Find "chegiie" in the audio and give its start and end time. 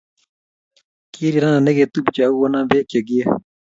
2.91-3.25